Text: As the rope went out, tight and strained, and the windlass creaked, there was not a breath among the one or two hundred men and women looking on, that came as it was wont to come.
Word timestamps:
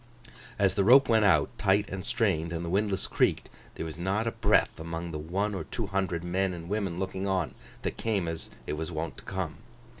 As 0.57 0.73
the 0.73 0.83
rope 0.83 1.07
went 1.07 1.25
out, 1.25 1.55
tight 1.59 1.87
and 1.87 2.03
strained, 2.03 2.51
and 2.51 2.65
the 2.65 2.71
windlass 2.71 3.05
creaked, 3.05 3.49
there 3.75 3.85
was 3.85 3.99
not 3.99 4.25
a 4.25 4.31
breath 4.31 4.79
among 4.79 5.11
the 5.11 5.19
one 5.19 5.53
or 5.53 5.65
two 5.65 5.85
hundred 5.85 6.23
men 6.23 6.55
and 6.55 6.67
women 6.69 6.97
looking 6.97 7.27
on, 7.27 7.53
that 7.83 7.97
came 7.97 8.27
as 8.27 8.49
it 8.65 8.73
was 8.73 8.91
wont 8.91 9.17
to 9.19 9.23
come. 9.23 9.57